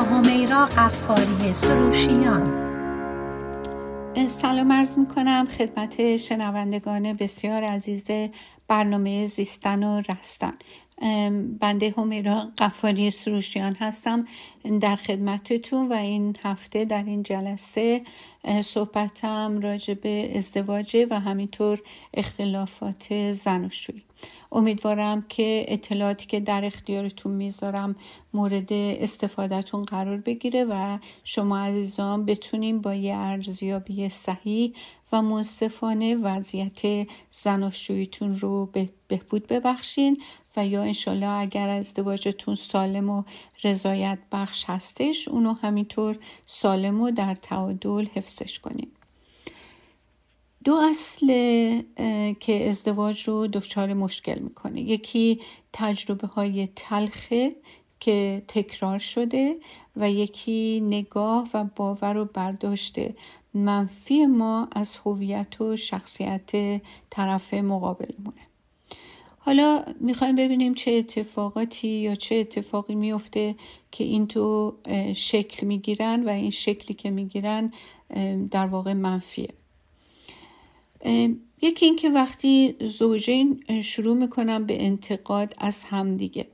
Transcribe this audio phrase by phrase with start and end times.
[0.00, 2.70] همیرا قفاری سروشیان
[4.26, 8.10] سلام عرض می کنم خدمت شنوندگان بسیار عزیز
[8.68, 10.52] برنامه زیستن و رستن.
[11.60, 14.26] بنده همیرا قفاری سروشیان هستم
[14.80, 18.02] در خدمتتون و این هفته در این جلسه
[18.62, 21.82] صحبتم راجع به ازدواج و همینطور
[22.14, 24.02] اختلافات زناشویی
[24.52, 27.96] امیدوارم که اطلاعاتی که در اختیارتون می‌ذارم
[28.34, 34.72] مورد استفادهتون قرار بگیره و شما عزیزان بتونیم با یه ارزیابی صحیح
[35.12, 38.70] و منصفانه وضعیت زناشوییتون رو
[39.08, 40.16] بهبود ببخشین
[40.56, 43.22] و یا انشالله اگر ازدواجتون سالم و
[43.64, 48.92] رضایت بخش هستش اونو همینطور سالم و در تعادل حفظش کنیم
[50.64, 51.26] دو اصل
[52.40, 54.80] که ازدواج رو دچار مشکل می‌کنه.
[54.80, 55.40] یکی
[55.72, 57.56] تجربه های تلخه
[58.00, 59.56] که تکرار شده
[59.96, 62.96] و یکی نگاه و باور و برداشت
[63.54, 66.80] منفی ما از هویت و شخصیت
[67.10, 68.40] طرف مقابلمونه
[69.38, 73.54] حالا می‌خوایم ببینیم چه اتفاقاتی یا چه اتفاقی میفته
[73.90, 74.74] که این تو
[75.16, 77.72] شکل می‌گیرن و این شکلی که می‌گیرن
[78.50, 79.48] در واقع منفیه.
[81.62, 86.46] یکی اینکه وقتی زوجین شروع می‌کنن به انتقاد از همدیگه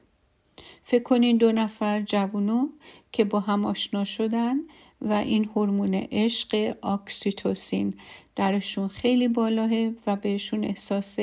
[0.83, 2.69] فکر کنین دو نفر جوونو
[3.13, 4.57] که با هم آشنا شدن
[5.01, 7.95] و این هورمون عشق اکسیتوسین
[8.37, 9.71] درشون خیلی بالاه
[10.07, 11.19] و بهشون احساس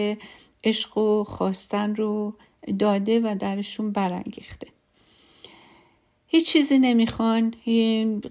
[0.63, 2.33] عشق و خواستن رو
[2.79, 4.67] داده و درشون برانگیخته.
[6.35, 7.53] هیچ چیزی نمی‌خوان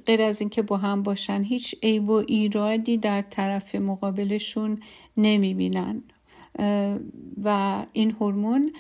[0.07, 4.81] غیر از اینکه با هم باشن هیچ عیب و ایرادی در طرف مقابلشون
[5.17, 6.03] نمی‌بینن.
[7.45, 8.73] و این هورمون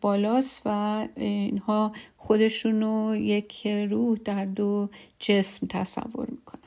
[0.00, 4.88] بالاست و اینها خودشون رو یک روح در دو
[5.18, 6.60] جسم تصور می‌کنن.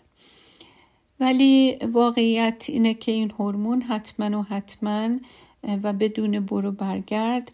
[1.19, 5.11] ولی واقعیت اینه که این هورمون حتما و حتما
[5.83, 7.51] و بدون برو برگرد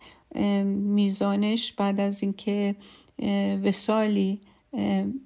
[0.66, 2.76] میزانش بعد از اینکه
[3.64, 4.40] وسالی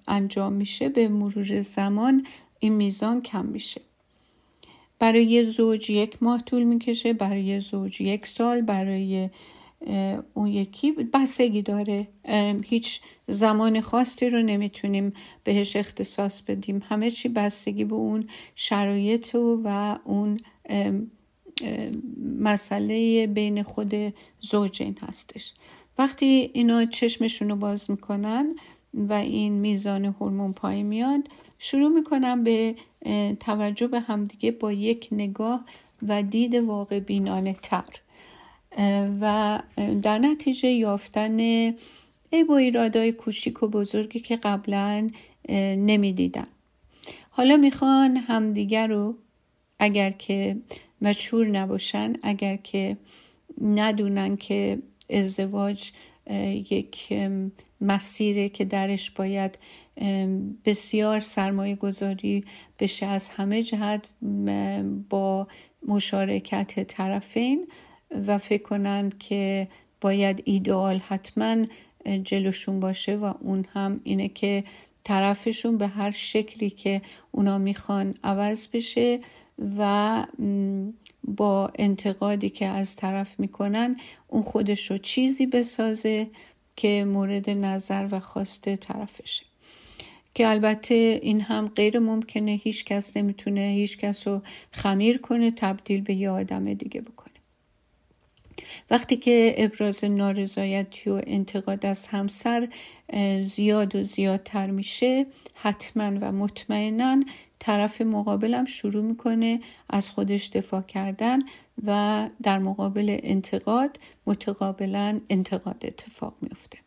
[0.07, 0.89] انجام میشه.
[0.89, 2.25] به مرور زمان
[2.59, 3.81] این میزان کم میشه.
[4.99, 7.13] برای زوج یک ماه طول می‌کشه.
[7.13, 8.61] برای زوج یک سال.
[8.61, 9.29] برای
[10.33, 10.91] اون یکی.
[10.91, 12.07] بستگی داره.
[12.65, 15.13] هیچ زمان خاصی رو نمی‌تونیم
[15.43, 16.81] بهش اختصاص بدیم.
[16.89, 20.39] همه چی بستگی به اون شرایط و اون
[22.39, 25.53] مسئله بین خود زوجین هستش.
[25.99, 28.55] وقتی اینا چشمشون رو باز می‌کنن
[28.93, 31.27] و این میزان هورمون پای میاد
[31.59, 32.75] شروع می‌کنن به
[33.39, 35.65] توجه به همدیگه با یک نگاه
[36.07, 37.83] و دید واقع بینانه تر.
[39.21, 39.59] و
[40.01, 41.39] در نتیجه یافتن
[42.29, 45.09] ای با ایرادای کوچیک و بزرگی که قبلا
[45.77, 46.47] نمی‌دیدن.
[47.29, 49.15] حالا می‌خوان همدیگر رو
[49.79, 50.57] اگر که
[51.01, 52.97] مشهور نباشن اگر که
[53.61, 55.91] ندونن که ازدواج
[56.71, 57.13] یک
[57.81, 59.57] مسیره که درش باید
[60.65, 62.43] بسیار سرمایه گذاری
[62.79, 63.05] بشه.
[63.05, 64.01] از همه جهت
[65.09, 65.47] با
[65.87, 67.67] مشارکت طرفین
[68.27, 69.67] و فکر کنند که
[70.01, 71.65] باید ایدئال حتما
[72.23, 74.63] جلوشون باشه و اون هم اینه که
[75.03, 79.19] طرفشون به هر شکلی که اونا می‌خوان عوض بشه
[79.77, 80.25] و
[81.37, 83.97] با انتقادی که از طرف می‌کنن
[84.27, 86.27] اون خودش رو چیزی بسازه
[86.75, 89.45] که مورد نظر و خواسته طرفشه.
[90.33, 94.41] که البته این هم غیر ممکنه هیچ کس نمی‌تونه هیچ کس رو
[94.71, 97.28] خمیر کنه تبدیل به یه آدم دیگه بکنه.
[98.89, 102.67] وقتی که ابراز نارضایتی و انتقاد از همسر
[103.43, 105.25] زیاد و زیادتر میشه
[105.55, 107.23] حتما و مطمئنا
[107.59, 109.59] طرف مقابلم شروع می‌کنه
[109.89, 111.39] از خودش دفاع کردن
[111.85, 116.77] و در مقابل انتقاد متقابلا انتقاد اتفاق میفته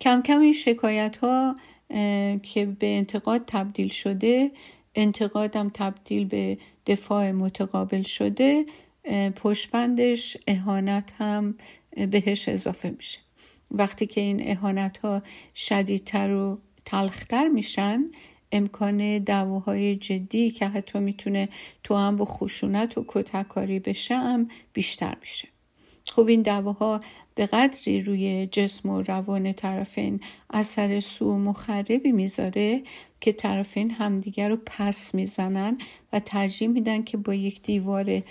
[0.00, 1.56] کم کم این شکایت ها
[2.42, 4.50] که به انتقاد تبدیل شده
[4.94, 8.66] انتقادم تبدیل به دفاع متقابل شده
[9.36, 11.54] پشبندش اهانت هم
[12.10, 13.18] بهش اضافه میشه.
[13.70, 15.22] وقتی که این اهانت ها
[15.54, 18.04] شدیدتر و تلختر میشن
[18.52, 21.48] امکان دعواهای جدی که حتی می‌تونه
[21.84, 25.48] تو هم با خشونت و کتککاری بشه هم بیشتر میشه.
[26.10, 27.00] خب این دعواها
[27.34, 30.20] به قدری روی جسم و روان طرفین
[30.50, 32.82] اثر سو و مخربی می‌ذاره
[33.20, 35.78] که طرفین همدیگر رو پس می‌زنن
[36.12, 38.22] و ترجیح میدن که با یک دیوار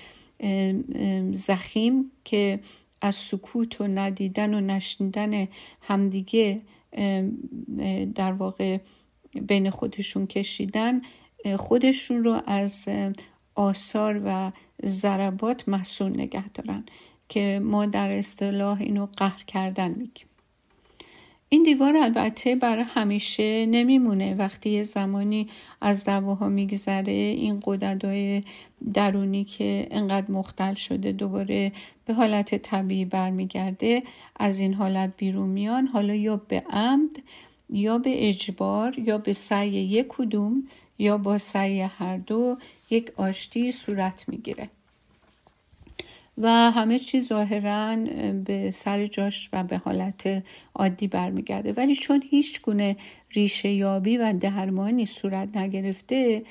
[1.32, 2.60] زخیم که
[3.02, 5.48] از سکوت و ندیدن و نشنیدن
[5.82, 6.62] همدیگه
[8.16, 8.78] در واقع
[9.42, 11.02] بین خودشون کشیدن
[11.58, 12.90] خودشون رو از
[13.56, 14.52] آثار و
[14.86, 16.86] ضربات مسئول نگه دارن
[17.30, 20.28] که ما در اصطلاح اینو قهر کردن میگیم.
[21.50, 24.36] این دیوار البته برای همیشه نمیمونه.
[24.36, 25.50] وقتی یه زمانی
[25.82, 28.44] از دواها میگذره این قدرتهای
[28.94, 31.72] درونی که انقدر مختل شده دوباره
[32.06, 34.04] به حالت طبیعی برمیگرده
[34.36, 35.88] از این حالت بیرون میان.
[35.88, 37.22] حالا یا به عمد
[37.70, 40.68] یا به اجبار یا به سعی یک کدوم
[41.00, 42.58] یا با سعی هر دو
[42.90, 44.70] یک آشتی صورت می‌گیره.
[46.38, 47.96] و همه چیز ظاهرا
[48.46, 50.44] به سر جاش و به حالت
[50.76, 51.74] عادی برمیگرده.
[51.74, 52.96] ولی چون هیچ گونه
[53.32, 56.44] ریشه یابی و درمانی صورت نگرفته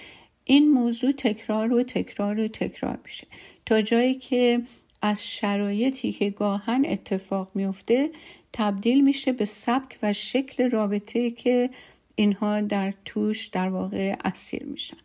[0.44, 3.26] این موضوع تکرار و تکرار و تکرار میشه.
[3.66, 4.62] تا جایی که
[5.02, 8.10] از شرایطی که گاهن اتفاق میفته
[8.52, 11.70] تبدیل میشه به سبک و شکل رابطه که
[12.14, 14.96] اینها در توش در واقع اسیر میشن.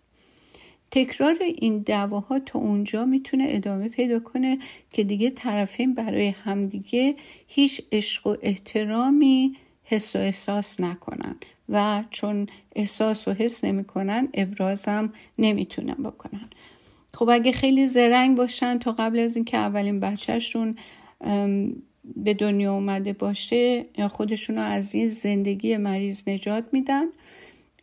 [0.91, 4.57] تکرار این دعواها تا اونجا می‌تونه ادامه پیدا کنه
[4.91, 7.15] که دیگه طرفین برای همدیگه
[7.47, 11.36] هیچ عشق و احترامی حس و احساس نکنن
[11.69, 16.50] و چون احساس و حس نمی‌کنن ابرازم نمی‌تونن بکنن.
[17.13, 20.75] خب اگه خیلی زرنگ باشن تا قبل از اینکه اولین بچهشون
[22.15, 27.06] به دنیا اومده باشه خودشون رو از این زندگی مریض نجات میدن.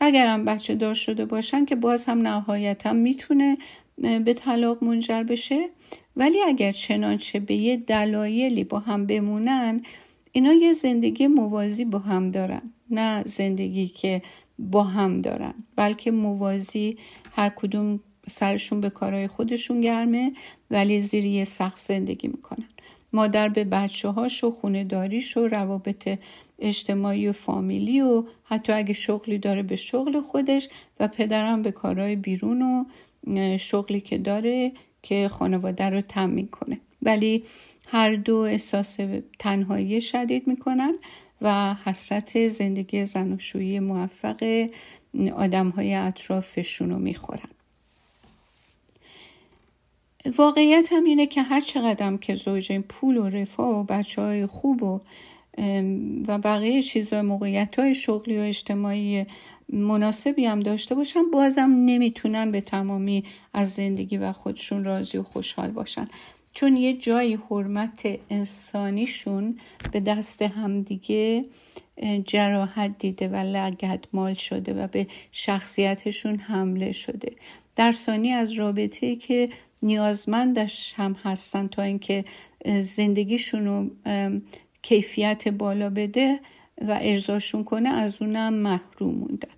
[0.00, 3.58] اگر هم بچه دار شده باشن که باز هم نهایتا می‌تونه
[3.98, 5.66] به طلاق منجر بشه.
[6.16, 9.82] ولی اگر چنانچه به یه دلایلی با هم بمونن
[10.32, 12.62] اینا یه زندگی موازی با هم دارن.
[12.90, 14.22] نه زندگی که
[14.58, 15.54] با هم دارن.
[15.76, 16.96] بلکه موازی
[17.32, 20.32] هر کدوم سرشون به کارهای خودشون گرمه
[20.70, 22.69] ولی زیر یه سقف زندگی می‌کنن.
[23.12, 26.19] مادر به بچه هاش و خونه داریش و روابط
[26.58, 30.68] اجتماعی و فامیلی و حتی اگه شغلی داره به شغل خودش
[31.00, 32.84] و پدرم به کارهای بیرون و
[33.58, 34.72] شغلی که داره
[35.02, 37.42] که خانواده رو تمین کنه ولی
[37.86, 38.96] هر دو احساس
[39.38, 40.94] تنهایی شدید می‌کنن
[41.42, 44.68] و حسرت زندگی زناشویی موفق
[45.34, 47.48] آدم های اطرافشون رو می‌خورن.
[50.38, 54.82] واقعیت هم اینه که هر چقدر که زوجین پول و رفاه و بچه های خوب
[54.82, 55.00] و
[56.28, 59.26] و بقیه چیزهای موقعیت های شغلی و اجتماعی
[59.68, 63.24] مناسبی هم داشته باشن بازم نمی‌تونن به تمامی
[63.54, 66.08] از زندگی و خودشون راضی و خوشحال باشن.
[66.52, 69.58] چون یه جایی حرمت انسانیشون
[69.92, 71.44] به دست همدیگه
[72.24, 73.70] جراحت دیده و
[74.12, 77.32] مال شده و به شخصیتشون حمله شده.
[77.76, 79.48] در ثانی از رابطه که
[79.82, 82.24] نیازمندش هم هستن تا اینکه
[82.80, 83.90] زندگیشون رو
[84.88, 86.40] کیفیت بالا بده
[86.88, 89.48] و ارزاشون کنه از اونم محروم موندن.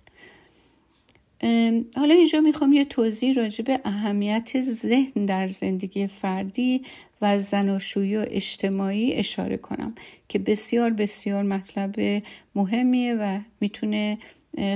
[1.95, 6.81] حالا اینجا می‌خوام یه توضیح راجع به اهمیت ذهن در زندگی فردی
[7.21, 9.95] و زناشویی و اجتماعی اشاره کنم
[10.29, 12.23] که بسیار بسیار مطلب
[12.55, 14.17] مهمیه و می‌تونه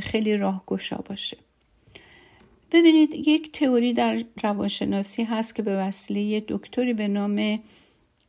[0.02, 1.38] خیلی راهگشا باشه.
[2.72, 7.60] ببینید یک تئوری در روانشناسی هست که به وسیله دکتری به نام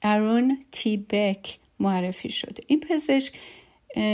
[0.03, 3.33] ارون تی بک معرفی شده این پزشک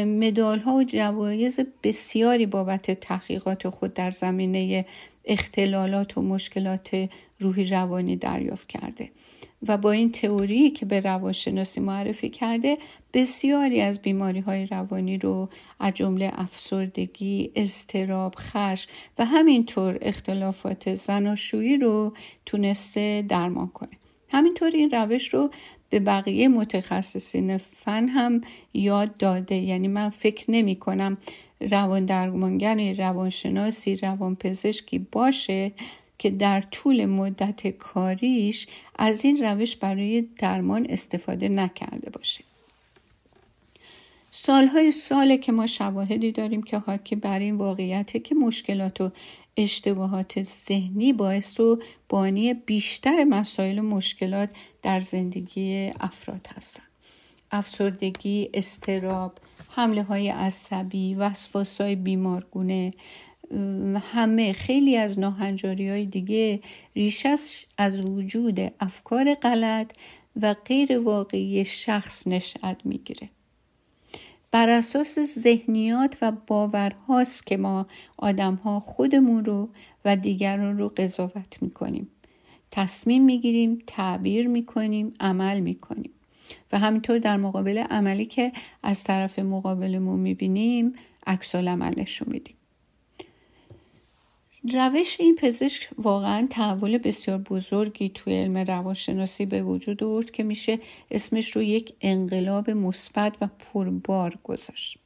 [0.07, 4.85] مدال ها و جوایز بسیاری بابت تحقیقات خود در زمینه
[5.25, 9.11] اختلالات و مشکلات روحی روانی دریافت کرده
[9.69, 12.77] و با این تئوری که به روانشناسی معرفی کرده
[13.15, 15.49] بسیاری از بیماری های روانی رو
[15.81, 22.13] از جمله افسردگی، اضطراب، خشم و همینطور اختلافات زناشویی رو
[22.47, 23.91] تونسته درمان کنه.
[24.29, 25.51] همینطور این روش رو
[25.91, 28.41] به بقیه متخصصین فن هم
[28.75, 29.55] یاد داده.
[29.55, 31.19] یعنی من فکر نمی کنم
[31.61, 35.73] روان درمانگر روانشناسی روانپزشکی باشه
[36.19, 38.67] که در طول مدت کاریش
[38.99, 42.45] از این روش برای درمان استفاده نکرده باشه.
[44.31, 49.11] سالهای ساله که ما شواهدی داریم که حاکی بر این واقعیته که مشکلات و
[49.57, 51.79] اشتباهات ذهنی باعث و
[52.09, 54.51] بانی بیشتر مسائل و مشکلات
[54.83, 56.87] در زندگی افراد هستند.
[57.51, 59.39] افسردگی، استراب،
[59.69, 62.91] حمله های عصبی، وسواس های بیمارگونه
[64.01, 66.61] همه خیلی از ناهنجاری های دیگه
[66.97, 69.93] ریشش از وجود افکار غلط
[70.43, 73.29] و غیر واقعی شخص نشأت می‌گیره.
[74.53, 77.87] بر اساس ذهنیات و باورهاست که ما
[78.19, 79.69] آدمها خودمون رو
[80.05, 82.09] و دیگران رو قضاوت می‌کنیم.
[82.71, 86.11] تصمیم می‌گیریم تعبیر می‌کنیم عمل می‌کنیم.
[86.73, 88.53] و همینطور در مقابل عملی که
[88.83, 90.93] از طرف مقابلمون می‌بینیم
[91.27, 92.57] عکس عمل نشون میدیم.
[94.65, 100.79] روش این پزشک واقعا تحول بسیار بزرگی توی علم روانشناسی به وجود آورد که میشه
[101.11, 104.99] اسمش رو یک انقلاب مثبت و پربار گذاشت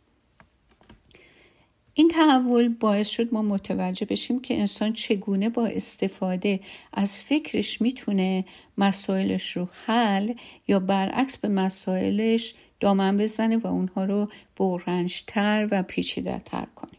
[1.95, 6.61] این تحول باعث شد ما متوجه بشیم که انسان چگونه با استفاده
[6.93, 8.45] از فکرش می‌تونه
[8.79, 10.35] مسائلش رو حل
[10.69, 16.94] یا برعکس به مسائلش دامن بزنه و اونها رو برنجتر و پیچیده تر کنه.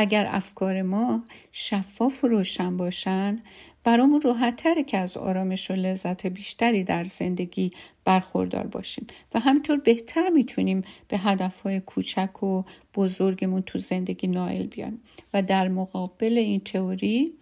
[0.00, 3.42] اگر افکار ما شفاف و روشن باشن
[3.84, 7.72] برامون راحت که از آرامش و لذت بیشتری در زندگی
[8.04, 9.06] برخوردار باشیم.
[9.34, 12.62] و همینطور بهتر می‌تونیم به هدفهای کوچک و
[12.94, 15.00] بزرگمون تو زندگی نائل بیایم.
[15.34, 17.32] و در مقابل این تئوری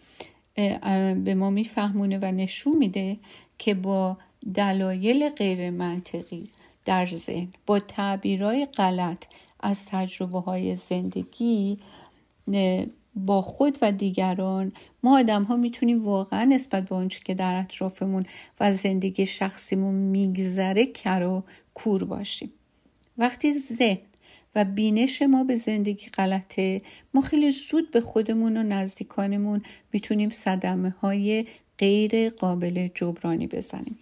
[1.24, 3.16] به ما میفهمونه و نشون میده
[3.58, 4.18] که با
[4.54, 6.50] دلایل غیر منطقی
[6.84, 9.24] در ذهن با تعبیرهای غلط
[9.60, 11.78] از تجربه های زندگی
[13.14, 14.72] با خود و دیگران.
[15.02, 18.26] ما آدم ها می‌تونیم واقعا نسبت به آنچه که در اطرافمون
[18.60, 22.52] و زندگی شخصیمون میگذره کر و کور باشیم.
[23.18, 23.98] وقتی ذهن
[24.54, 26.82] و بینش ما به زندگی غلطه
[27.14, 29.62] ما خیلی زود به خودمون و نزدیکانمون
[29.92, 31.46] می‌تونیم صدمه های
[31.78, 33.98] غیر قابل جبرانی بزنیم.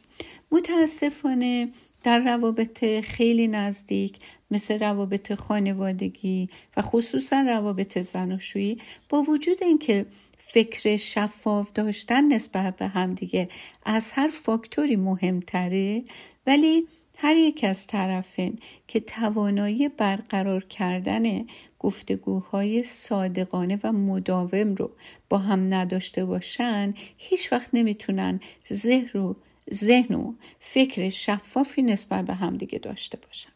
[0.52, 1.68] متاسفانه
[2.06, 4.18] در روابط خیلی نزدیک
[4.50, 10.06] مثل روابط خانوادگی و خصوصا روابط زناشویی با وجود اینکه
[10.38, 13.48] فکر شفاف داشتن نسبت به همدیگه
[13.84, 16.02] از هر فاکتوری مهمتره
[16.46, 16.86] ولی
[17.18, 18.58] هر یک از طرفین
[18.88, 21.46] که توانایی برقرار کردن
[21.78, 24.90] گفتگوهای صادقانه و مداوم رو
[25.28, 28.40] با هم نداشته باشن هیچ وقت نمی‌تونن
[28.72, 29.36] ذهن رو
[29.75, 33.50] ذهن و فکر شفافی نسبت به همدیگه داشته باشن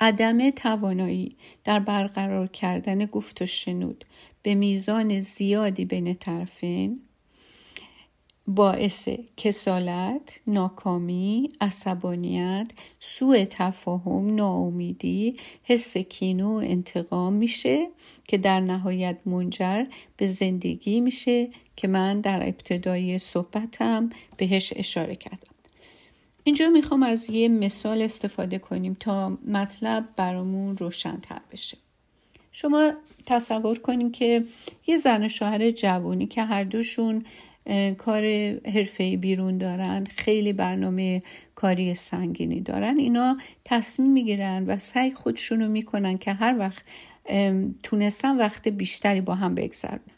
[0.00, 4.04] عدم توانایی در برقرار کردن گفت و شنود
[4.42, 7.00] به میزان زیادی بین طرفین
[8.46, 17.88] باعث کسالت، ناکامی، عصبانیت، سوء تفاهم، ناامیدی، حس کین و انتقام میشه
[18.28, 19.84] که در نهایت منجر
[20.16, 25.54] به زندگی میشه که من در ابتدای صحبتم بهش اشاره کردم.
[26.44, 31.76] اینجا می‌خوام از یه مثال استفاده کنیم تا مطلب برامون روشنتر بشه.
[32.52, 32.92] شما
[33.26, 34.44] تصور کنیم که
[34.86, 37.24] یه زن و شوهر جوانی که هر دوشون
[37.98, 38.24] کار
[38.74, 41.22] حرفه‌ای بیرون دارن خیلی برنامه
[41.54, 46.84] کاری سنگینی دارن اینا تصمیم می‌گیرن و سعی خودشونو می‌کنن که هر وقت
[47.82, 50.13] تونستن وقت بیشتری با هم بگذرونن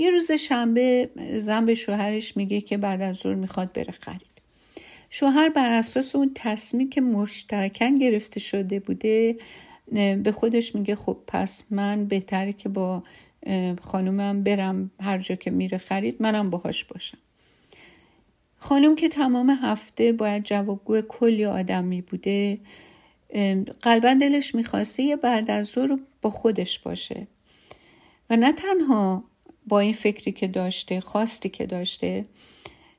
[0.00, 4.30] یه روز شنبه زن به شوهرش میگه که بعد از ظهر می‌خواد بره خرید.
[5.10, 9.36] شوهر بر اساس اون تصمیم که مشترکن گرفته شده بوده
[9.92, 13.02] به خودش میگه خب پس من بهتره که با
[13.82, 17.18] خانومم برم هر جا که میره خرید منم باهاش باشم.
[18.58, 22.58] خانم که تمام هفته باید جوابگو کلی آدمی بوده
[23.82, 27.26] قلبا دلش می‌خواسته یه بعد از ظهر با خودش باشه.
[28.30, 29.29] و نه تنها
[29.66, 32.24] با این فکری که داشته خواستی که داشته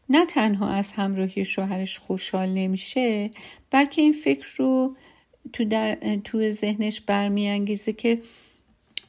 [0.09, 3.31] نه تنها از همراهی شوهرش خوشحال نمیشه
[3.71, 4.95] بلکه این فکر رو
[5.53, 8.21] تو, تو ذهنش برمیانگیزه که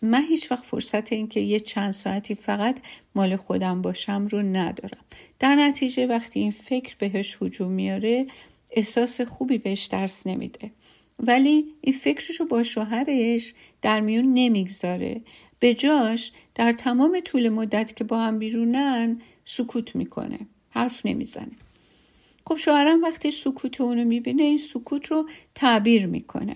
[0.03, 2.79] من هیچ وقت فرصت این که یه چند ساعتی فقط
[3.15, 5.05] مال خودم باشم رو ندارم.
[5.39, 8.27] در نتیجه وقتی این فکر بهش حجوم میاره
[8.71, 10.71] احساس خوبی بهش درس نمیده.
[11.19, 15.21] ولی این فکرش رو با شوهرش در میون نمی‌گذاره.
[15.63, 20.39] به جاش در تمام طول مدت که با هم بیرونن سکوت می‌کنه
[20.71, 21.53] حرف نمی‌زنه.
[22.47, 26.55] خب شوهرم وقتی سکوت اونو می‌بینه این سکوت رو تعبیر می‌کنه.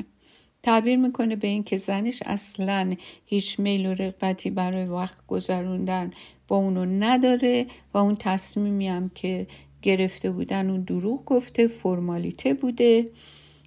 [0.62, 2.94] تعبیر می‌کنه به اینکه زنش اصلا
[3.26, 6.10] هیچ میل و رغبتی برای وقت گذروندن
[6.48, 9.46] با اونو نداره و اون تصمیمی هم که
[9.82, 13.06] گرفته بودن اون دروغ گفته فرمالیته بوده.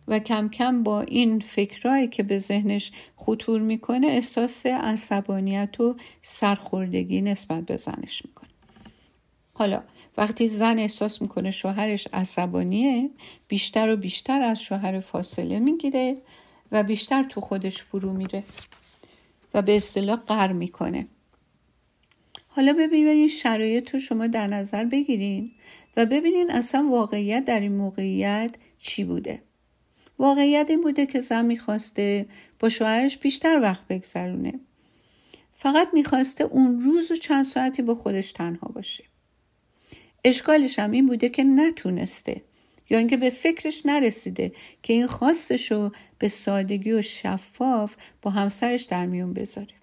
[0.09, 7.21] و کم کم با این فکرهایی که به ذهنش خطور می‌کنه احساس عصبانیت و سرخوردگی
[7.21, 8.49] نسبت به زنش می‌کنه.
[9.53, 9.83] حالا
[10.17, 13.09] وقتی زن احساس می‌کنه شوهرش عصبانیه
[13.47, 16.17] بیشتر و بیشتر از شوهر فاصله می‌گیره
[16.71, 18.43] و بیشتر تو خودش فرو میره
[19.53, 21.07] و به اصطلاح قر می‌کنه.
[22.47, 25.51] حالا ببینید شرایط رو شما در نظر بگیرین
[25.97, 29.41] و ببینین اصلا واقعیت در این موقعیت چی بوده.
[30.19, 32.25] واقعیت این بوده که زن می‌خواسته
[32.59, 34.59] با شوهرش بیشتر وقت بگذرونه.
[35.53, 39.03] فقط می‌خواسته اون روز و چند ساعتی با خودش تنها باشه.
[40.23, 42.41] اشکالش هم این بوده که نتونسته.
[42.89, 44.51] یا اینکه به فکرش نرسیده
[44.83, 49.73] که این خواستش رو به سادگی و شفاف با همسرش در میون بذاره.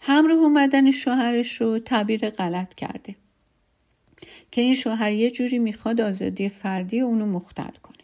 [0.00, 3.14] همراه اومدن شوهرش رو تعبیر غلط کرده.
[4.50, 7.95] که این شوهر یه جوری می‌خواد آزادی فردی اونو مختل کنه.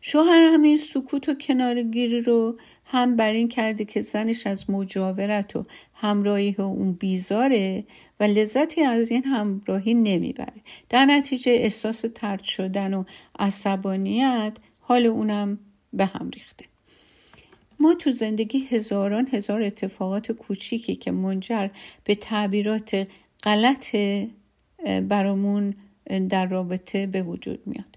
[0.00, 5.64] شوهر همین سکوت و کنارگیری رو هم بر این کرده که زنش از مجاورت و
[5.94, 7.84] همراهی اون بیزاره
[8.20, 10.62] و لذتی از این همراهی نمی‌بره.
[10.88, 13.04] در نتیجه احساس ترد شدن و
[13.38, 15.58] عصبانیت حال اونم
[15.92, 16.64] به هم ریخته.
[17.80, 21.68] ما تو زندگی هزاران هزار اتفاقات کوچیکی که منجر
[22.04, 23.08] به تعبیرات
[23.44, 23.96] غلط
[25.08, 25.74] برامون
[26.28, 27.93] در رابطه به وجود میاد.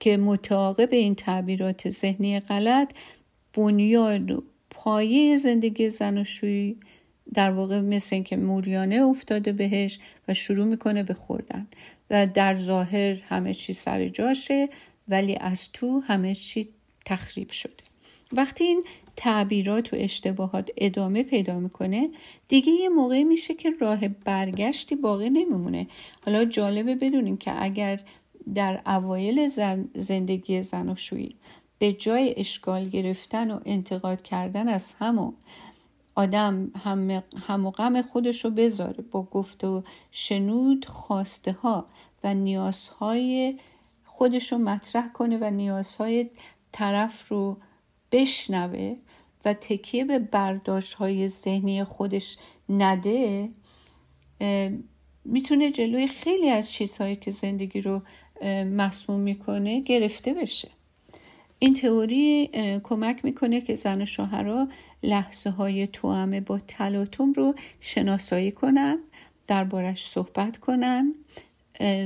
[0.00, 2.92] که متعاقب این تعبیرات ذهنی غلط
[3.54, 6.76] بنیاد و پایه زندگی زناشویی
[7.34, 11.66] در واقع مثل اینکه موریانه افتاده بهش و شروع می‌کنه به خوردن.
[12.10, 14.68] و در ظاهر همه چی سر جاشه
[15.08, 16.68] ولی از تو همه چی
[17.04, 17.72] تخریب شده.
[18.32, 18.82] وقتی این
[19.16, 22.08] تعبیرات و اشتباهات ادامه پیدا می‌کنه
[22.48, 25.86] دیگه یه موقعی میشه که راه برگشتی باقی نمیمونه.
[26.20, 28.00] حالا جالبه بدونین که اگر
[28.54, 29.46] در اوایل
[29.94, 31.36] زندگی زناشویی
[31.78, 35.34] به جای اشکال گرفتن و انتقاد کردن از همون
[36.14, 41.86] آدم هم, هم و غم خودش رو بذاره با گفت و شنود خواسته ها
[42.24, 43.58] و نیازهای
[44.04, 46.30] خودش رو مطرح کنه و نیازهای
[46.72, 47.56] طرف رو
[48.12, 48.96] بشنوه
[49.44, 52.36] و تکیه به برداشت های ذهنی خودش
[52.68, 53.48] نده
[55.24, 58.02] می‌تونه جلوی خیلی از چیزهایی که زندگی رو
[58.64, 60.68] مسموم می‌کنه گرفته بشه.
[61.58, 62.50] این تئوری
[62.82, 64.68] کمک می‌کنه که زن و شوهرها
[65.02, 68.98] لحظه های توامه با تلاطم رو شناسایی کنن
[69.46, 71.14] دربارش صحبت کنن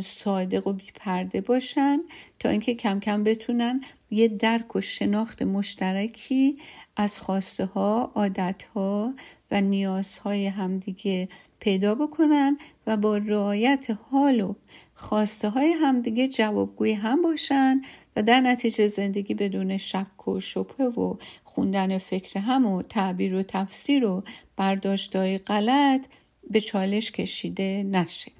[0.04, 2.00] صادق و بیپرده باشن
[2.38, 6.56] تا اینکه کم کم بتونن یه درک و شناخت مشترکی
[6.96, 9.14] از خواسته ها، عادت ها
[9.50, 11.28] و نیازهای همدیگه
[11.61, 14.54] پیدا بکنن و با رعایت حال و
[14.94, 17.83] خواسته های همدیگه جوابگوی هم باشن
[18.16, 23.42] و در نتیجه زندگی بدون شک و شبه و خوندن فکر هم و تعبیر و
[23.42, 24.22] تفسیر و
[24.57, 26.07] برداشتهای غلط
[26.50, 28.33] به چالش کشیده نشه.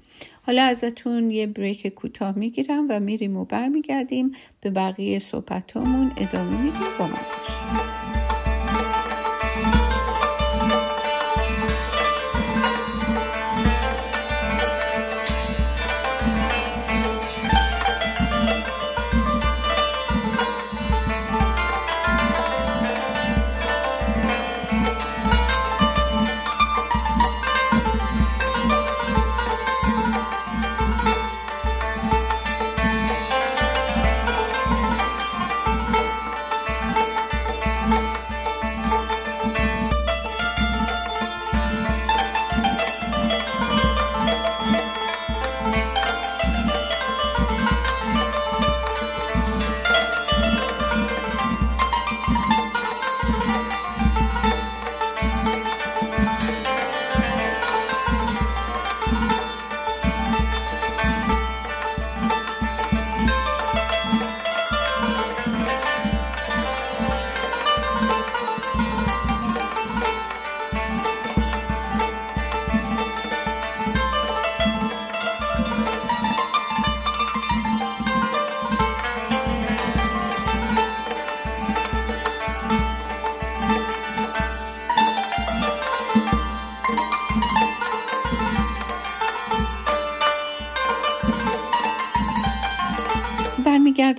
[0.43, 4.33] حالا ازتون یه بریک کوتاه می‌گیرم و میریم و برمیگردیم.
[4.61, 6.89] به بقیه صحبتامون ادامه میدیم.
[6.99, 7.84] با من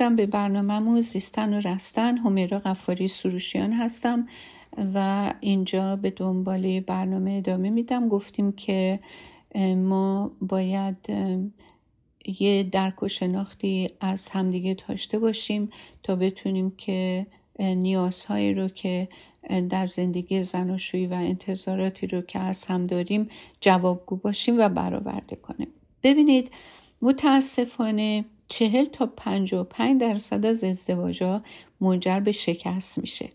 [0.05, 2.17] برمیگردم به برنامهمون زیستن و رستن.
[2.17, 4.27] همیرا قفاری سروشیان هستم
[4.93, 8.09] و اینجا به دنبال برنامه ادامه میدم.
[8.09, 8.99] گفتیم که
[9.77, 10.97] ما باید
[12.39, 15.69] یه درک و شناختی از همدیگه داشته باشیم
[16.03, 17.27] تا بتونیم که
[17.59, 19.07] نیازهایی رو که
[19.69, 23.29] در زندگی زناشویی و انتظاراتی رو که از هم داریم
[23.61, 25.67] جوابگو باشیم و برآورده کنیم.
[26.03, 26.51] ببینید
[27.01, 31.43] متاسفانه چهل تا پنج و پنج درصد از ازدواجا
[31.81, 33.29] منجر به شکست میشه.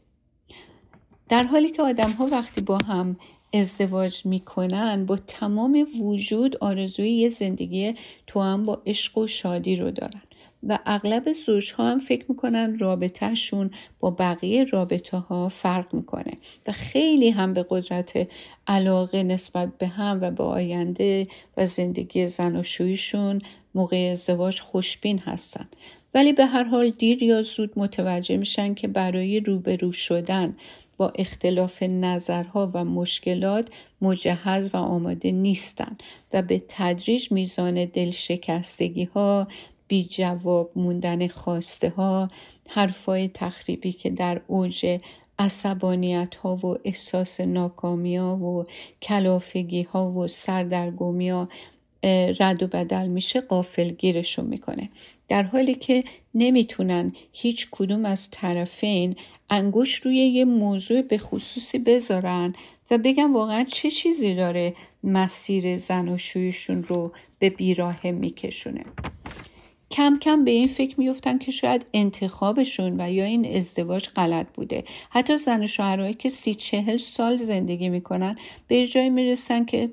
[1.29, 3.17] در حالی که آدم ها وقتی با هم
[3.53, 7.95] ازدواج می‌کنن با تمام وجود آرزوی یه زندگی
[8.27, 10.23] تو هم با عشق و شادی رو دارن.
[10.69, 13.71] و اغلب زوجها هم فکر می‌کنن رابطهشون
[14.01, 16.33] با بقیه رابطه ها فرق می‌کنه.
[16.67, 18.29] و خیلی هم به قدرت
[18.67, 23.41] علاقه نسبت به هم و به آینده و زندگی زناشویشون
[23.75, 25.69] موقع ازدواج خوشبین هستن.
[26.15, 30.57] ولی به هر حال دیر یا زود متوجه میشن که برای روبرو شدن
[30.97, 33.69] با اختلاف نظرها و مشکلات
[34.03, 36.03] مجهز و آماده نیستند
[36.33, 39.49] و به تدریج میزان دلشکستگی ها
[39.89, 42.29] بی جواب موندن خواسته ها
[42.69, 44.99] حرفای تخریبی که در اوج
[45.39, 48.65] عصبانیت ها و احساس ناکامی ها و
[49.03, 51.49] کلافگی ها و سردرگمی ها
[52.41, 54.89] رد و بدل میشه قافل گیرشون می‌کنه.
[55.29, 59.17] در حالی که نمی‌تونن هیچ کدوم از طرفین
[59.51, 62.55] انگوش روی یه موضوع به خصوصی بذارن
[62.91, 68.85] و بگم واقعا چه چیزی داره مسیر زناشویشون رو به بیراهه میکشونه.
[69.91, 74.85] کم کم به این فکر میفتن که شاید انتخابشون و یا این ازدواج غلط بوده.
[75.11, 79.91] حتی زن و شوهرهایی که سی چهل سال زندگی می‌کنن به جایی می‌رسن که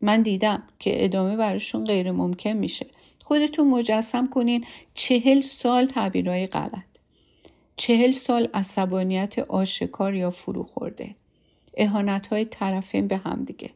[0.00, 2.86] من دیدم که ادامه براشون غیر ممکن میشه.
[3.18, 6.84] خودتون مجسم کنین چهل سال تعبیرهای غلط.
[7.76, 11.14] چهل سال عصبانیت آشکار یا فرو خورده.
[11.74, 13.70] احانت های طرفین به همدیگه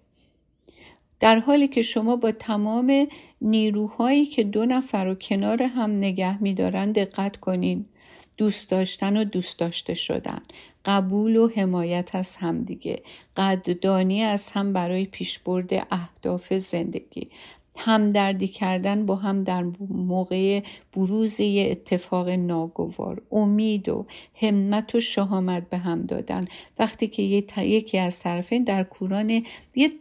[1.20, 3.06] در حالی که شما با تمام
[3.40, 7.86] نیروهایی که دو نفر رو کنار هم نگه میدارن دقت کنین.
[8.36, 10.42] دوست داشتن و دوست داشته شدن.
[10.84, 13.02] قبول و حمایت از همدیگه
[13.36, 17.28] قدردانی از هم برای پیشبرد اهداف زندگی.
[17.76, 20.60] همدردی کردن با هم در موقع
[20.92, 23.22] بروز یه اتفاق ناگوار.
[23.32, 26.44] امید و همت و شهامت به هم دادن.
[26.78, 27.22] وقتی که
[27.62, 29.42] یکی از طرفین در کوران
[29.74, 29.92] یه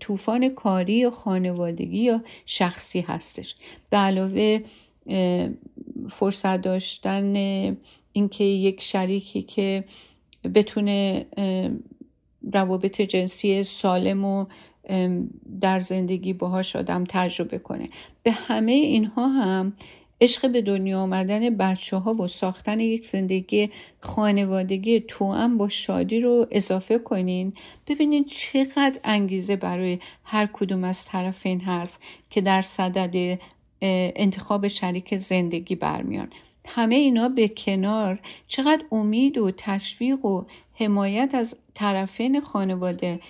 [0.00, 3.54] طوفان کاری یا خانوادگی یا شخصی هستش.
[3.90, 4.60] به علاوه
[6.10, 7.34] فرصت داشتن
[8.12, 9.84] اینکه یک شریکی که
[10.54, 11.26] بتونه
[12.52, 14.46] روابط جنسی سالم و
[15.60, 17.88] در زندگی باهاش آدم تجربه کنه.
[18.22, 19.72] به همه اینها هم
[20.20, 26.46] عشق به دنیا آمدن بچه ها و ساختن یک زندگی خانوادگی توأم با شادی رو
[26.50, 27.52] اضافه کنین.
[27.86, 33.38] ببینید چقدر انگیزه برای هر کدوم از طرفین هست که در صدد
[33.82, 36.30] انتخاب شریک زندگی برمیان.
[36.66, 38.18] همه اینا به کنار.
[38.48, 43.20] چقدر امید و تشویق و حمایت از طرفین خانواده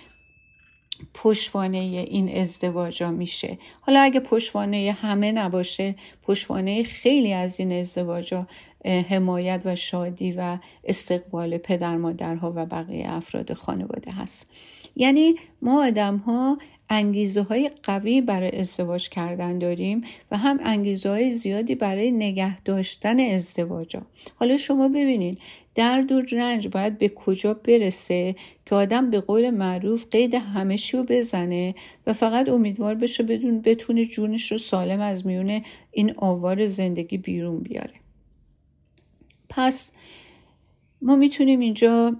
[1.14, 3.58] پشوانه این ازدواجا میشه.
[3.80, 8.46] حالا اگه پشوانه همه نباشه پشوانه خیلی از این ازدواجا
[8.84, 14.50] حمایت و شادی و استقبال پدر مادرها و بقیه افراد خانواده هست.
[14.96, 16.58] یعنی ما آدم ها
[16.92, 23.20] انگیزه های قوی برای ازدواج کردن داریم و هم انگیزه های زیادی برای نگه داشتن
[23.20, 24.02] ازدواجا.
[24.34, 25.38] حالا شما ببینید
[25.74, 28.34] درد و رنج باید به کجا برسه
[28.66, 31.74] که آدم به قول معروف قید همشی رو بزنه
[32.06, 37.58] و فقط امیدوار بشه بدون بتونه جونش رو سالم از میونه این آوار زندگی بیرون
[37.58, 37.94] بیاره.
[39.48, 39.92] پس
[41.02, 42.16] ما می‌تونیم اینجا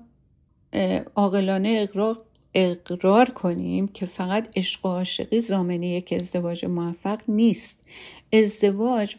[1.15, 2.17] عاقلانه اقرار
[2.55, 7.85] اقرار کنیم که فقط عشق و عاشقی زامنه یک ازدواج موفق نیست.
[8.33, 9.17] ازدواج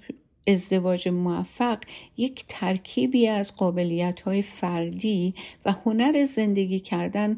[0.47, 1.77] ازدواج موفق
[2.17, 5.33] یک ترکیبی از قابلیت های فردی
[5.65, 7.37] و هنر زندگی کردن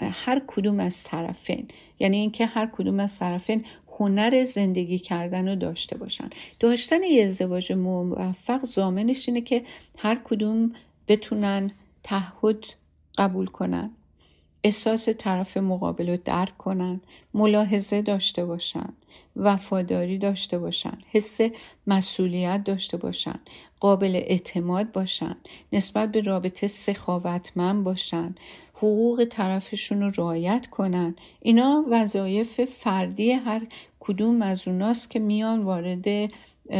[0.00, 1.68] هر کدوم از طرفین.
[1.98, 3.64] یعنی اینکه هر کدوم از طرفین
[3.98, 6.30] هنر زندگی کردن رو داشته باشن.
[6.60, 9.64] داشتن یه ازدواج موفق زامنش اینه که
[9.98, 10.72] هر کدوم
[11.08, 11.70] بتونن
[12.02, 12.64] تعهد
[13.18, 13.90] قبول کنن.
[14.64, 17.00] احساس طرف مقابل رو درک کنن
[17.34, 18.88] ملاحظه داشته باشن
[19.36, 21.40] وفاداری داشته باشن حس
[21.86, 23.40] مسئولیت داشته باشن
[23.80, 25.36] قابل اعتماد باشن
[25.72, 28.34] نسبت به رابطه سخاوتمند باشن
[28.74, 31.16] حقوق طرفشون رو رعایت کنن.
[31.40, 33.66] اینا وظایف فردی هر
[34.00, 36.32] کدوم از اوناست که میان وارد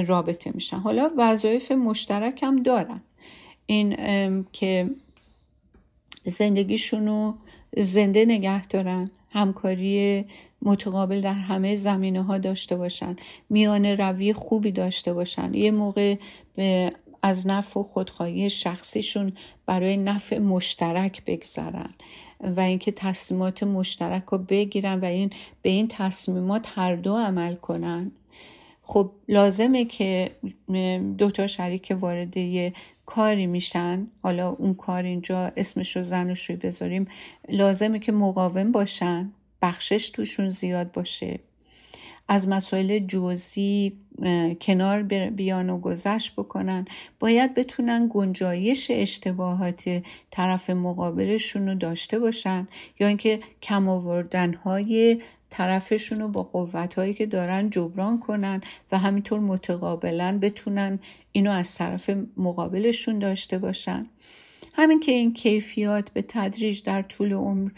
[0.06, 0.76] رابطه میشن.
[0.76, 3.00] حالا وظایف مشترک هم دارن.
[3.66, 3.96] این
[4.52, 4.90] که
[6.24, 7.34] زندگیشون رو
[7.76, 10.24] زنده نگه دارن همکاری
[10.62, 13.16] متقابل در همه زمینه ها داشته باشن
[13.50, 15.54] میان روی خوبی داشته باشن.
[15.54, 16.16] یه موقع
[16.54, 19.32] به از نفع و خودخواهی شخصیشون
[19.66, 21.90] برای نفع مشترک بگذرن
[22.40, 25.30] و اینکه تصمیمات مشترک رو بگیرن و این
[25.62, 28.12] به این تصمیمات هر دو عمل کنن.
[28.82, 30.30] خب لازمه که
[31.18, 32.72] دو تا شریک وارد یه
[33.06, 34.06] کاری میشن.
[34.22, 37.08] حالا اون کار اینجا اسمش رو زن و شوی بذاریم.
[37.48, 39.32] لازمه که مقاوم باشن.
[39.62, 41.40] بخشش توشون زیاد باشه.
[42.28, 43.92] از مسائل جزئی
[44.60, 46.84] کنار بیان و گذشت بکنن.
[47.20, 52.68] باید بتونن گنجایش اشتباهات طرف مقابلشون رو داشته باشن.
[53.00, 58.60] یا اینکه کم آوردن های طرفشون رو با قوت هایی که دارن جبران کنن
[58.92, 60.98] و همینطور متقابلا بتونن
[61.32, 64.06] اینو از طرف مقابلشون داشته باشن.
[64.74, 67.70] همین که این کیفیات به تدریج در طول عمر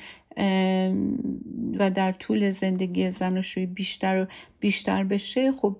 [1.78, 4.26] و در طول زندگی زناشویی بیشتر و
[4.60, 5.76] بیشتر بشه خب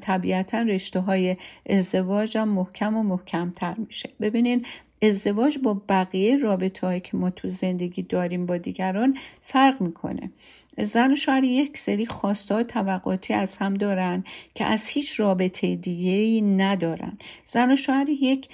[0.00, 4.10] طبیعتا رشته های ازدواج هم محکم و محکمتر میشه.
[4.20, 4.66] ببینین
[5.02, 10.30] ازدواج با بقیه رابطه هایی که ما تو زندگی داریم با دیگران فرق می‌کنه.
[10.78, 15.76] زن و شوهر یک سری خواسته های توقعاتی از هم دارن که از هیچ رابطه
[15.76, 17.18] دیگه ای ندارن.
[17.44, 18.48] زن و شوهر یک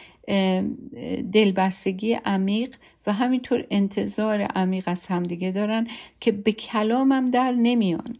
[1.32, 2.74] دلبستگی عمیق
[3.06, 5.86] و همینطور انتظار عمیق از همدیگه دارن
[6.20, 8.16] که به کلامم در نمیان.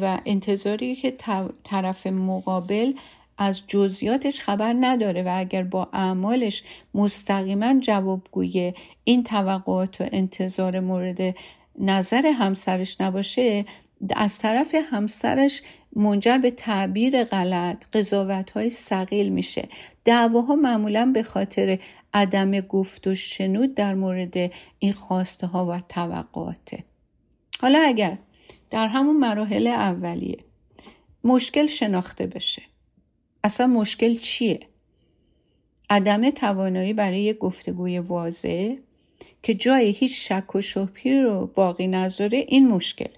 [0.00, 1.16] و انتظاری که
[1.64, 2.92] طرف مقابل
[3.38, 6.62] از جزئیاتش خبر نداره و اگر با اعمالش
[6.94, 8.72] مستقیما جوابگوی
[9.04, 11.34] این توقعات و انتظار مورد
[11.78, 13.64] نظر همسرش نباشه
[14.10, 15.62] از طرف همسرش
[15.96, 19.68] منجر به تعبیر غلط قضاوت های سقیل میشه.
[20.04, 21.78] دعواها معمولا به خاطر
[22.14, 24.34] عدم گفت و شنود در مورد
[24.78, 26.84] این خواسته ها و توقعاته.
[27.60, 28.18] حالا اگر
[28.70, 30.38] در همون مراحل اولیه
[31.24, 32.62] مشکل شناخته بشه
[33.44, 34.60] اصلا مشکل چیه؟
[35.90, 38.74] عدم توانایی برای گفتگوی واضح
[39.42, 43.10] که جای هیچ شک و شبهی رو باقی نذاره این مشکل.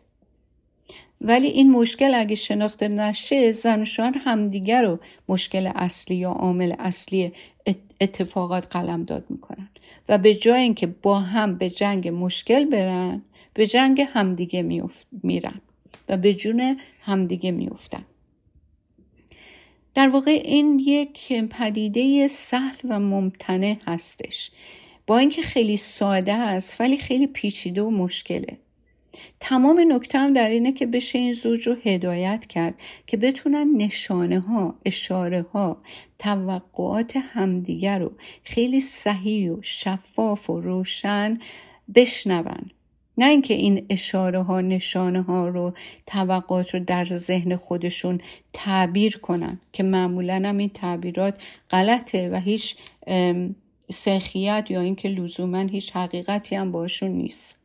[1.20, 6.74] ولی این مشکل اگه شناخته نشه زن و شوهر همدیگر رو مشکل اصلی یا عامل
[6.78, 7.32] اصلی
[8.00, 9.68] اتفاقات قلم داد می‌کنن.
[10.08, 13.22] و به جای اینکه با هم به جنگ مشکل برن
[13.54, 14.62] به جنگ همدیگه
[15.22, 15.60] میرن
[16.08, 18.04] و به جون همدیگه میفتن
[19.94, 24.50] در واقع این یک پدیده سهل و ممتنع هستش.
[25.06, 28.58] با اینکه خیلی ساده است ولی خیلی پیچیده و مشکله.
[29.40, 34.40] تمام نکته هم در اینه که بشه این زوج رو هدایت کرد که بتونن نشانه
[34.40, 35.82] ها، اشاره ها،
[36.18, 38.12] توقعات همدیگر رو
[38.44, 41.38] خیلی صحیح و شفاف و روشن
[41.94, 42.70] بشنون.
[43.18, 45.72] نه اینکه این اشاره ها نشانه ها رو
[46.06, 48.20] توقعات رو در ذهن خودشون
[48.52, 51.34] تعبیر کنن که معمولا هم این تعبیرات
[51.70, 52.76] غلطه و هیچ
[53.92, 57.58] سخیت یا اینکه لزوما هیچ حقیقتی هم باشون نیست.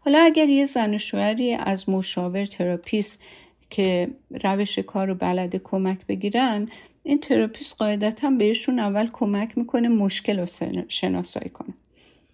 [0.00, 3.22] حالا اگر یه زن شوهری از مشاور تراپیست
[3.70, 4.08] که
[4.44, 6.68] روش کار رو بلده کمک بگیرن
[7.02, 10.46] این therapist قاعدتا بهشون اول کمک می‌کنه مشکل رو
[10.88, 11.74] شناسایی کنه.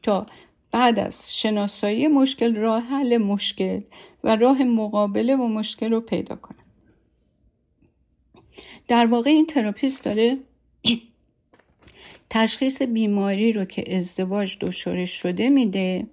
[0.03, 0.27] تا
[0.73, 3.81] بعد از شناسایی مشکل راه حل مشکل
[4.25, 6.59] و راه مقابله با مشکل رو پیدا کنه.
[8.89, 10.37] در واقع این therapist داره
[12.31, 16.07] تشخیص بیماری رو که ازدواج دچارش شده میده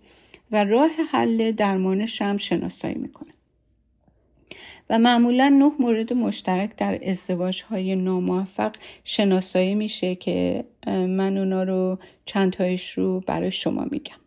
[0.51, 3.31] و راه حل درمانش هم شناسایی می‌کنه.
[4.89, 11.99] و معمولا نه مورد مشترک در ازدواج های ناموفق شناسایی میشه که من اونا رو
[12.25, 14.24] چند تایش رو برای شما میگم.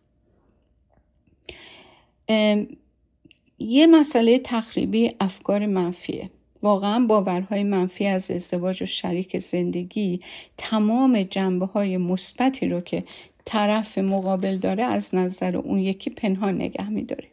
[3.58, 6.30] یه مسئله تخریبی افکار منفیه.
[6.62, 10.20] واقعا باورهای منفی از ازدواج و شریک زندگی
[10.56, 13.04] تمام جنبه های مثبتی رو که
[13.44, 17.28] طرف مقابل داره از نظر اون یکی پنهان نگه میداره.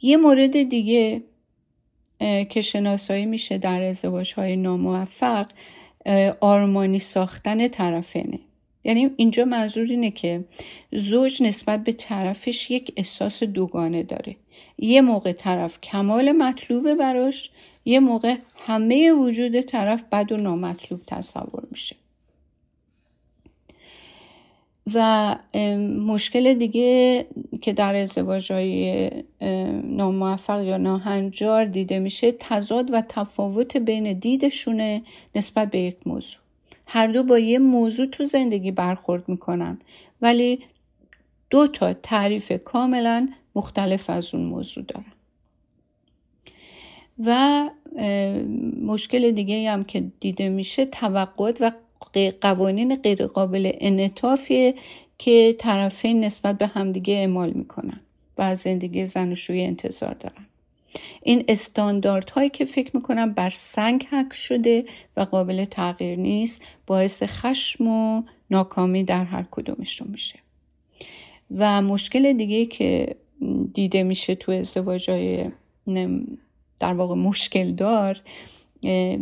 [0.00, 1.22] یه مورد دیگه
[2.50, 5.46] که شناسایی میشه در ازدواج های ناموفق
[6.40, 8.38] آرمانی ساختن طرفینه.
[8.84, 10.44] یعنی اینجا منظور اینه که
[10.92, 14.36] زوج نسبت به طرفش یک احساس دوگانه داره.
[14.78, 17.50] یه موقع طرف کمال مطلوبه براش
[17.84, 21.96] یه موقع همه وجود طرف بد و نامطلوب تصور میشه.
[24.94, 25.36] و
[26.06, 27.26] مشکل دیگه
[27.62, 29.10] که در ازدواج های
[29.84, 35.02] ناموفق یا ناهنجار دیده میشه تضاد و تفاوت بین دیدشونه
[35.34, 36.41] نسبت به یک موضوع.
[36.94, 39.78] هر دو با یه موضوع تو زندگی برخورد می‌کنن.
[40.22, 40.60] ولی
[41.50, 45.12] دو تا تعریف کاملا مختلف از اون موضوع دارن.
[47.26, 47.70] و
[48.82, 51.72] مشکل دیگه هم که دیده میشه توقعات و
[52.40, 54.74] قوانین غیرقابل انعطافیه
[55.18, 58.00] که طرفین نسبت به همدیگه اعمال می‌کنن
[58.38, 60.46] و از زندگی زن و شوی انتظار دارن.
[61.22, 64.84] این استانداردهایی که فکر می‌کنم بر سنگ حک شده
[65.16, 70.38] و قابل تغییر نیست باعث خشم و ناکامی در هر کدومشون میشه.
[71.56, 73.16] و مشکل دیگه که
[73.74, 75.50] دیده میشه تو ازدواج های
[76.80, 78.20] در واقع مشکل دار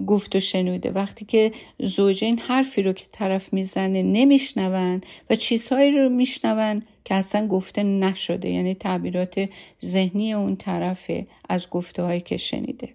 [0.06, 0.90] گفت و شنوده.
[0.90, 7.47] وقتی که زوجین حرفی رو که طرف می‌زنه نمیشنون و چیزهایی رو میشنون که اصلا
[7.47, 8.51] گفته نشده.
[8.51, 9.49] یعنی تعبیرات
[9.85, 12.89] ذهنی اون طرفه از گفته هایی که شنیده.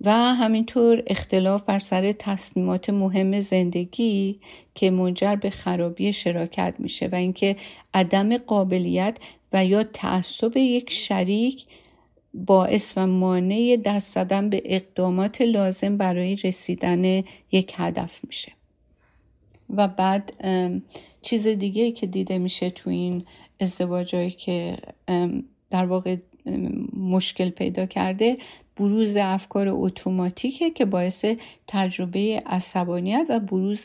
[0.00, 4.40] و همینطور اختلاف بر سر تصمیمات مهم زندگی
[4.74, 7.56] که منجر به خرابی شراکت میشه و اینکه
[7.94, 9.18] عدم قابلیت
[9.52, 11.66] و یا تعصب یک شریک
[12.34, 18.52] باعث و مانع دست زدن به اقدامات لازم برای رسیدن یک هدف میشه.
[19.76, 20.32] و بعد
[21.22, 23.24] چیز دیگه که دیده میشه تو این
[23.60, 24.76] ازدواجهایی که
[25.70, 26.16] در واقع
[26.96, 28.36] مشکل پیدا کرده
[28.76, 31.24] بروز افکار اتوماتیکه که باعث
[31.68, 33.84] تجربه عصبانیت و بروز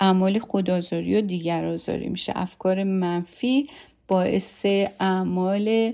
[0.00, 2.32] اعمال خدازاری و دیگر آزاری میشه.
[2.36, 3.68] افکار منفی
[4.08, 4.66] باعث
[5.00, 5.92] اعمال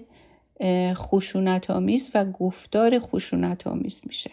[0.94, 4.31] خشونت آمیز و گفتار خشونت آمیز میشه.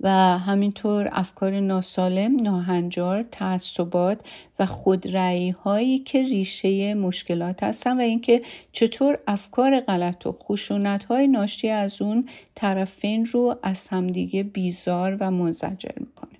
[0.00, 4.20] و همینطور افکار ناسالم، ناهنجار، تعصبات
[4.58, 8.40] و خودرعی هایی که ریشه مشکلات هستن و اینکه
[8.72, 15.30] چطور افکار غلط و خشونت های ناشی از اون طرفین رو از همدیگه بیزار و
[15.30, 16.30] منزجر می‌کنه.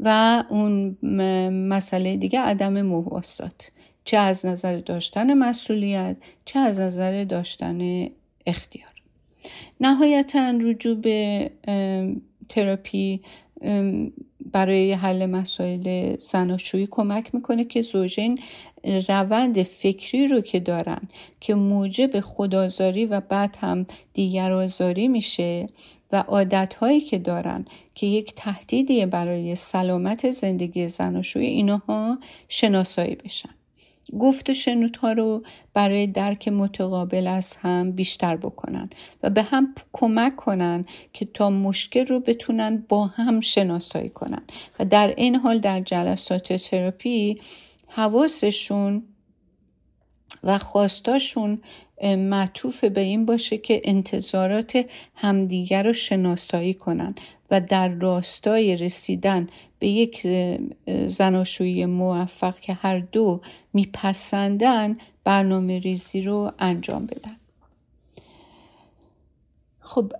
[0.00, 0.96] و اون
[1.50, 3.70] مسئله دیگه عدم مواسات
[4.04, 8.08] چه از نظر داشتن مسئولیت چه از نظر داشتن
[8.46, 8.95] اختیار.
[9.80, 11.50] نهایتا رجوع به
[12.48, 13.20] تراپی
[14.52, 18.38] برای حل مسائل زناشویی کمک می‌کنه که زوجین
[19.08, 21.00] روند فکری رو که دارن
[21.40, 25.66] که موجب خودآزاری و بعد هم دیگر آزاری میشه
[26.12, 33.55] و عادتهایی که دارن که یک تهدیدی برای سلامت زندگی زناشویی اینها شناسایی بشن.
[34.18, 35.42] گفت و شنودها رو
[35.74, 38.90] برای درک متقابل از هم بیشتر بکنن
[39.22, 44.42] و به هم کمک کنن که تا مشکل رو بتونن با هم شناسایی کنن.
[44.78, 47.40] و در این حال در جلسات تراپی
[47.88, 49.02] حواسشون
[50.44, 51.60] و خواستاشون
[52.02, 57.14] معطوف به این باشه که انتظارات همدیگر رو شناسایی کنن
[57.50, 60.26] و در راستای رسیدن به یک
[61.08, 63.40] زناشویی موفق که هر دو
[63.72, 67.36] میپسندن برنامه ریزی رو انجام بدن.
[69.80, 70.12] خب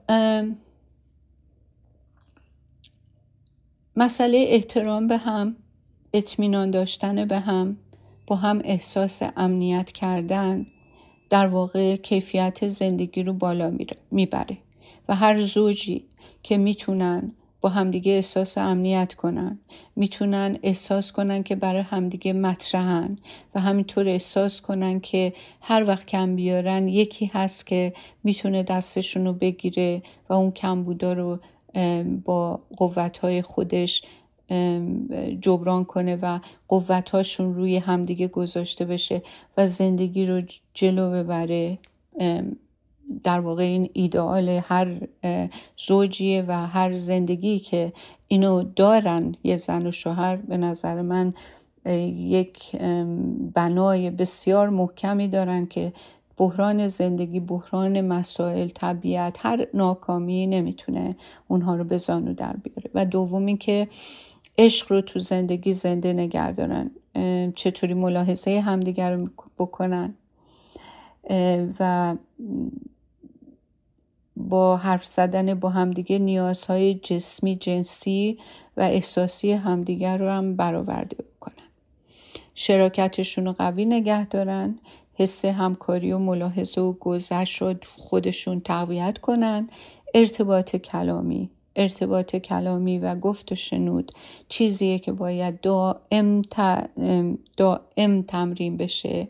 [3.96, 5.56] مسئله احترام به هم
[6.12, 7.76] اطمینان داشتن به هم
[8.26, 10.66] با هم احساس امنیت کردن
[11.30, 13.76] در واقع کیفیت زندگی رو بالا
[14.10, 14.58] می‌بره.
[15.08, 16.04] و هر زوجی
[16.42, 19.58] که می‌تونن با همدیگه احساس امنیت کنن.
[19.96, 23.18] می‌تونن احساس کنن که برای همدیگه مطرحن
[23.54, 27.92] و همینطور احساس کنن که هر وقت کم بیارن یکی هست که
[28.24, 31.38] می‌تونه دستشون رو بگیره و اون کم بودا رو
[32.24, 34.02] با قوتهای خودش
[35.40, 36.38] جبران کنه و
[36.68, 39.22] قوتهاشون روی همدیگه گذاشته بشه
[39.56, 40.42] و زندگی رو
[40.74, 41.78] جلو ببره.
[43.24, 45.08] در واقع این ایدئال هر
[45.76, 47.92] زوجیه و هر زندگی که
[48.28, 51.34] اینو دارن یه زن و شوهر به نظر من
[51.84, 52.76] یک
[53.54, 55.92] بنای بسیار محکمی دارن که
[56.36, 61.16] بحران زندگی بحران مسائل طبیعت هر ناکامی نمی‌تونه
[61.48, 62.90] اونها رو به زانو در بیاره.
[62.94, 63.88] و دومی که
[64.58, 66.90] عشق رو تو زندگی زنده نگه دارن.
[67.54, 70.14] چطوری ملاحظه همدیگر رو بکنن.
[71.80, 72.16] و
[74.36, 78.38] با حرف زدن با همدیگه نیازهای جسمی جنسی
[78.76, 81.54] و احساسی همدیگر رو هم برآورده بکنن.
[82.54, 84.78] شراکتشون رو قوی نگه دارن
[85.14, 89.68] حس همکاری و ملاحظه و گذشت رو خودشون تقویت کنن.
[90.14, 94.12] ارتباط کلامی ارتباط کلامی و گفت و شنود
[94.48, 96.42] چیزیه که باید دائم,
[97.56, 99.28] دائم تمرین بشه.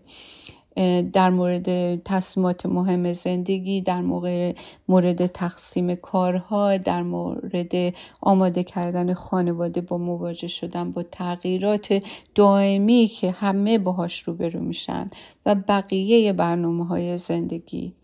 [1.12, 4.52] در مورد تصمیمات مهم زندگی در موقع
[4.88, 13.30] مورد تقسیم کارها در مورد آماده کردن خانواده با مواجه شدن با تغییرات دائمی که
[13.30, 15.10] همه باهاش روبرو میشن
[15.46, 17.94] و بقیه برنامه های زندگی.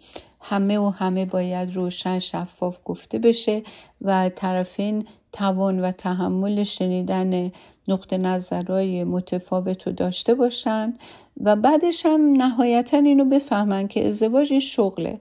[0.41, 3.63] همه و همه باید روشن شفاف گفته بشه
[4.01, 7.53] و طرفین توان و تحمل شنیدن
[7.89, 10.95] نقطه نظرهای متفاوت رو داشته باشن
[11.41, 15.21] و بعدش هم نهایتا اینو بفهمن که ازدواج شغله.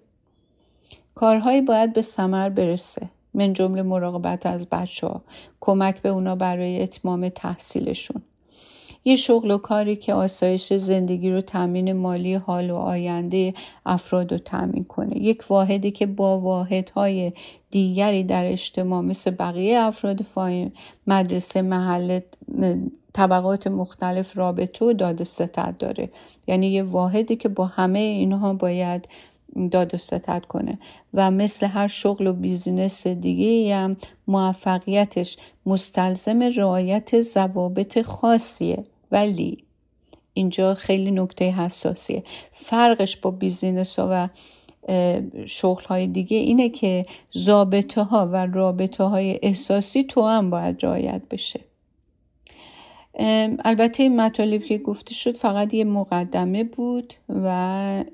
[1.16, 3.10] کارهایی باید به سمر برسه.
[3.34, 5.22] من جمله مراقبت از بچه ها
[5.60, 8.22] کمک به اونا برای اتمام تحصیلشون.
[9.06, 13.54] یه شغل و کاری که آسایش زندگی رو تامین مالی حال و آینده
[13.86, 15.18] افراد رو تامین کنه.
[15.18, 17.34] یک واحدی که با واحدهای
[17.72, 20.74] دیگری در اجتماع مثل بقیه افراد فامیل
[21.08, 22.20] مدرسه محل
[23.14, 26.10] طبقات مختلف رابطه و داد ستد داره.
[26.48, 29.08] یعنی یه واحدی که با همه اینها باید
[29.72, 30.80] داد و ستد کنه.
[31.14, 33.98] و مثل هر شغل و business دیگه هم
[34.28, 38.84] موفقیتش مستلزم رعایت ضوابط خاصیه.
[39.12, 39.64] ولی
[40.34, 42.24] اینجا خیلی نکته حساسیه.
[42.52, 44.30] فرقش با بیزینس و
[45.46, 51.22] شغل های دیگه اینه که زابطه ها و رابطه های احساسی تو هم باید رعایت
[51.32, 51.71] بشه.
[53.66, 58.06] البته این مطالب که گفته شد فقط یه مقدمه بود و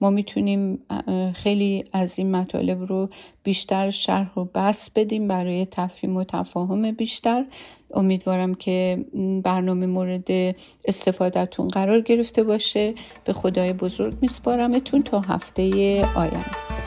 [0.00, 0.78] ما می‌تونیم
[1.34, 3.08] خیلی از این مطالب رو
[3.42, 7.44] بیشتر شرح و بس بدیم برای تفهیم و تفاهم بیشتر.
[7.94, 9.04] امیدوارم که
[9.44, 12.94] برنامه مورد استفادهتون قرار گرفته باشه.
[13.24, 15.62] به خدای بزرگ میسپارمتون تا هفته
[16.16, 16.81] آینده.